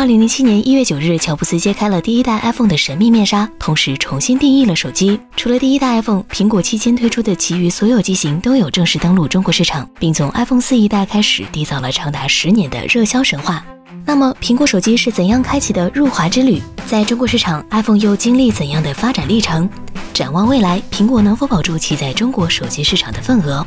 [0.00, 5.20] 二零零七年一月九日，乔布斯揭开了第一代 iPhone 的神秘面纱，同时重新定义了手机。
[5.36, 13.62] 除了第一代 iPhone，苹果期间推出的其余所有机型都有正式登陆中国市场，并从 iPhone 四一代开始缔造了长达十年的热销神话。
[14.06, 16.62] 那么，苹果手机是怎样开启的入华之旅？
[16.86, 19.68] 在中国市场，iPhone 又经历怎样的发展历程？
[20.14, 23.66] 展望未来，苹果能否保住其在中国手机市场的份额？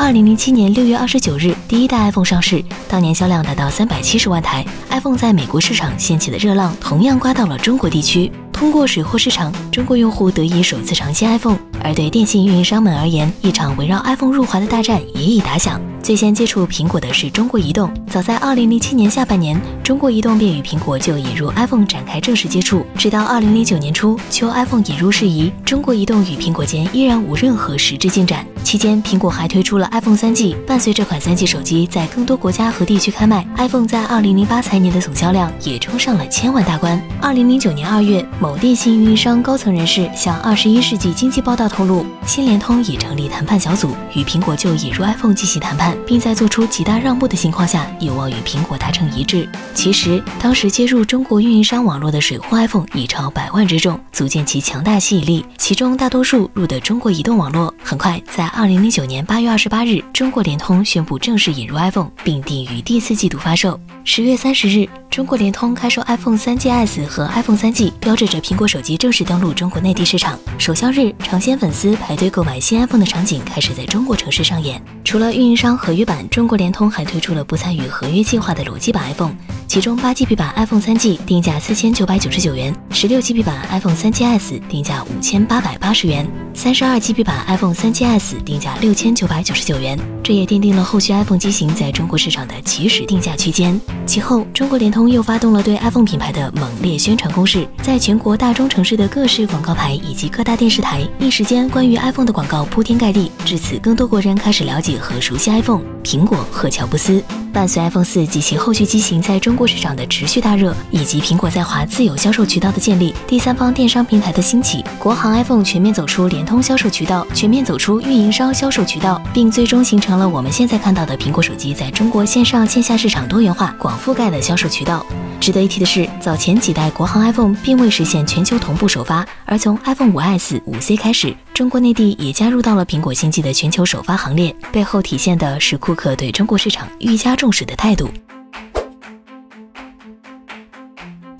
[0.00, 4.64] 二零零七年六月二十九日，第一代 iPhone 上市，当年销量达到三百七十万台。
[4.88, 8.32] iPhone 在美国市场掀起的热浪，同样刮到了中国地区。
[8.50, 11.58] 通过水货市场，中国用户得以首次尝鲜 iPhone。
[11.84, 15.78] 而对电信运营商们而言，一场围绕 iPhone 入华的大战也已打响。
[16.02, 22.84] 最先接触苹果的是中国移动，早在2007年下半年，中国移动便与苹果就引入 iPhone 展开正式接触。
[22.96, 28.44] 直到2009年初，秋 iPhone 引入事宜，中国移动与苹果间依然无任何实质进展。
[28.64, 37.00] 期间，苹果还推出了 iPhone 3G，伴随这款 3G 手机在更多国家和地区开卖，iPhone 在2008财年的总销量也冲上了千万大关。
[37.22, 45.89] 2009年2月，某电信运营商高层人士向《21世纪经济报道》透露，新联通已成立谈判小组，与苹果就引入 iPhone 进行谈判。
[46.06, 49.48] 并在做出极大让步的情况下，有望与苹果达成一致。
[49.74, 55.44] 其实，当时接入中国运营商网络的水货 iPhone 已超百万之众，足见其强大吸引力。
[55.56, 57.72] 其中大多数入的中国移动网络。
[57.82, 63.78] 很快，在二零零九年八月二十八日，中国联通宣布正式引入 iPhone，并定于第四季度发售。
[64.04, 70.38] 十月三十日，中国联通开售 iPhone 三 GS 和 iPhone 三 G，标志着苹果手机正式登陆中国内地市场。
[70.58, 74.80] 首销日，尝鲜粉丝排队购买新 iPhone 的场景开始在中国城市上演。
[75.04, 79.32] 除了运营商合约版，中国联通还推出了不参与合约计划的裸机版 iPhone。
[79.66, 87.72] 其中八 GB 版 iPhone 三 G 定价四千九百九十九元，十六 GB 版 iPhone 三 GS 定价五千八百八十元，三十二 GB 版 iPhone
[87.72, 89.98] 三 GS 定价六千九百九十九元。
[90.22, 93.80] 这也奠定了后续 iPhone 机型在中国市场的起始定价区间。
[94.04, 103.30] 其后，中国联通又发动了对 iPhone 品牌的猛烈宣传攻势，在全国大中城市的各式广告牌以及各大电视台，一时间关于 iPhone 的广告铺天盖地。
[103.44, 107.22] 至此，更多国人开始了解和熟悉 iPhone、iPhone 苹果和乔布斯。
[107.52, 125.04] 伴随 iPhone 四及其后续机型在中国市场的持续大热，以及苹果在华自有销售渠道的建立，第三方电商平台的兴起，国行 iPhone 全面走出联通销售渠道，全面走出运营商销售渠道，并最终形成了我们现在看到的苹果手机在中国线上线下市场多元化、广覆盖的销售渠道。
[125.40, 138.08] 值得一提的是，早前几代国行 iPhone 并未实现全球同步首发，而从 iPhone 5S、5C 开始，中国内地也加入到了苹果新机的全球首发行列，背后体现的是库克对中国市场愈加重视的态度。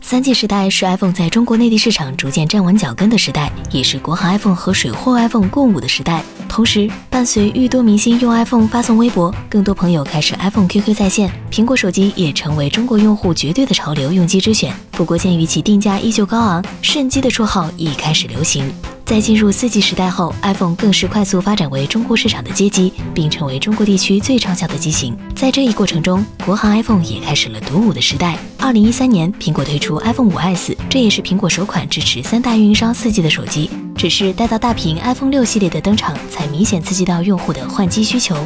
[0.02, 6.22] 三 G 时代是 iPhone 在中国内地市场逐渐站稳脚跟的时代，也是国行 iPhone 和水货 iPhone 共舞的时代。
[6.50, 14.70] 同时，伴随愈多明星用 iPhone 发送微博，更多朋友开始 iPhone QQ 在线，苹果手机也成为中国用户绝对的潮流用机之选。
[14.90, 18.70] 不过，鉴于其定价依旧高昂，肾机的绰号亦开始流行。
[19.10, 25.18] 在进入四 G 时代后，iPhone 更是快速发展为中国市场的街机，并成为中国地区最畅销的机型。
[25.34, 28.38] 在这一过程中，国行 iPhone 也开始了独舞的时代。
[28.56, 33.68] 二零一三年，苹果推出 iPhone 5S，这也是苹果首款支持三大运营商四 G 的手机。
[33.96, 38.36] 只是待到大屏 iPhone 六系列的登场，才明显刺激到用户的换机需求。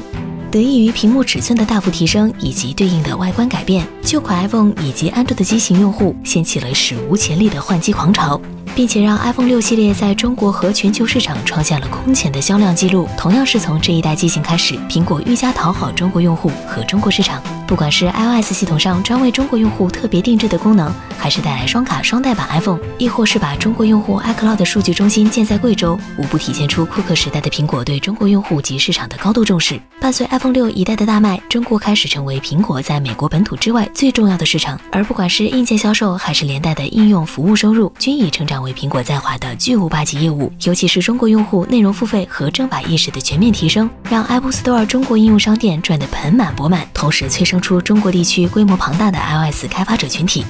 [0.50, 8.40] 得益于屏幕尺寸的大幅提升以及对应的外观改变，旧款 iPhone 以及安卓的机型用户掀起了史无前例的换机狂潮。
[8.74, 13.08] 并且让 iPhone 六系列在中国和全球市场创下了空前的销量记录。
[13.16, 17.42] 同样是从这一代机型开始，苹果愈加讨好中国用户和中国市场。
[17.66, 29.80] 不管是 iOS 系统上专为中国用户特别定制的功能，还是带来双卡双待版 iPhone，亦或是把中国用户 iCloud 数据中心建在贵州，无不体现出库克时代的苹果对中国用户及市场的高度重视。
[29.98, 34.78] 伴随 iPhone 六一代的大卖，中国开始成为苹果在美国本土之外最重要的市场。
[34.92, 40.50] 而不管是硬件销售，还是连带的应用服务收入，均已成长为苹果在华的巨无霸级业务。
[40.62, 50.44] 尤其是中国用户内容付费和正版意识的全面提升，让 Apple Store 中国应用商店赚得盆满钵满，同时催生出中国地区规模庞大的 iOS 开发者群体。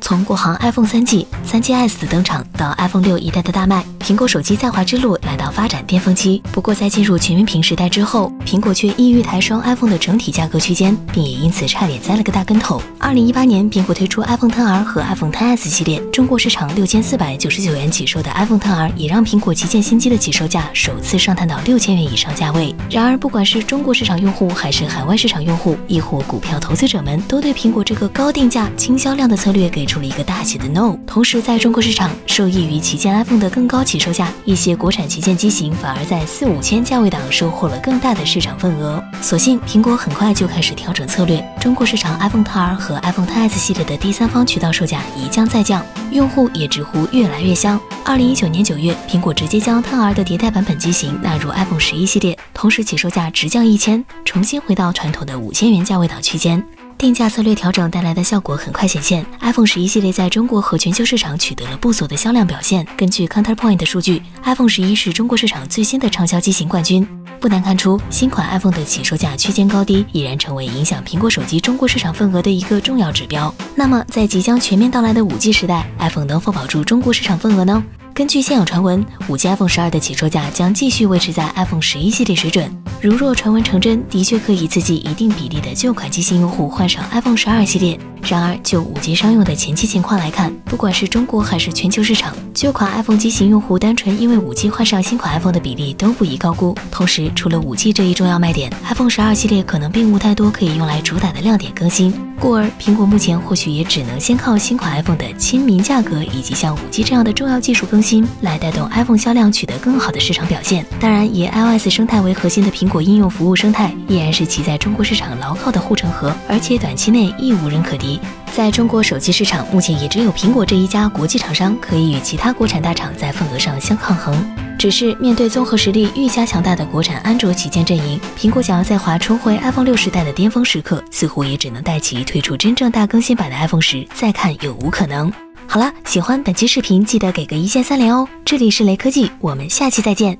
[0.00, 6.42] 从国行 iPhone 3G、3GS 的登场到 iPhone 六一代的大卖，苹果手机在华之路来到发展巅峰期。
[6.52, 12.80] 不过，在进入全面屏时代之后，苹果却意欲抬升 iPhone 的整体价格区间，并也因此差点栽了个大跟头。
[12.98, 22.74] 二零一八年，苹果推出 iPhone 10R 和 iPhone 10S 系列，中国市场六千四百九十九元起售的 iPhone 10R，也让苹果旗舰新机的起售价首次上探到六千元以上价位。
[22.90, 30.96] 然而，不管是中国市场用户，还是海外市场用户，亦或股票投资者们，都对苹果这个高定价、轻销量的策略给出了一个大写的 no。
[31.06, 39.02] 同时，在中国市场受受益于旗舰 iPhone 的更高起售价，一些国产旗舰机型反而在四五千价位档收获了更大的市场份额。
[39.22, 47.80] 所幸，苹果很快就开始调整策略，中国市场 iPhone XR 和 iPhone XS 系列的第三方渠道售价一降再降，用户也直呼越来越香。
[48.04, 56.62] 二零一九年九月，苹果直接将 XR 的迭代版本机型纳入 iPhone 十一系列，同时起售价直降一千，重新回到传统的五千元价位档区间。
[56.96, 62.86] 定价策略调整带来的效果很快显现，iPhone 十一系列在中国和全球市场取得了不俗的销量表现。
[62.96, 67.06] 根据 Counterpoint 的数据，iPhone 十一是中国市场最新的畅销机型冠军。
[67.40, 73.54] 不难看出，新款 iPhone 的起售价区间高低，已然成为影响苹果手机中国市场份额的一个重要指标。
[73.74, 77.84] 那么，在即将全面到来的 5G 时代，iPhone 能否保住中国市场份额呢？
[78.14, 82.70] 根据现有传闻，5G iPhone 12的起售价将继续维持在 iPhone 11系列水准。
[83.00, 87.98] 如若传闻成真，的确可以刺激一定比例的旧款机型用户换上 iPhone 12系列。
[88.22, 96.72] 然而，就 5G 商用的前期情况来看，不管是中国还是全球市场，旧款 iPhone 机型用户单纯因为 5G 换上新款 iPhone 的比例都不宜高估。
[96.92, 102.14] 同时，除了 5G 这一重要卖点，iPhone 12系列可能并无太多可以用来主打的亮点更新。
[102.44, 110.84] 故而，苹果目前或许也只能先靠新款 iPhone 的亲民价格以及像 5G 这样的重要技术更新，来带动 iPhone 销量取得更好的市场表现。
[111.00, 118.20] 当然，以 iOS 生态为核心的苹果应用服务生态，依然是其在中国市场牢靠的护城河，而且短期内亦无人可敌。
[118.54, 124.34] 在中国手机市场，目前也只有苹果这一家国际厂商可以与其他国产大厂在份额上相抗衡。
[124.78, 135.32] 只是面对综合实力愈加强大的国产安卓旗舰阵营，苹果想要在华重回 iPhone 六时代的巅峰时刻，似乎也只能待其推出真正大更新版的 iPhone 十再看有无可能。
[135.66, 138.28] 好了，喜欢本期视频记得给个一键三连哦！
[138.44, 140.38] 这里是雷科技，我们下期再见。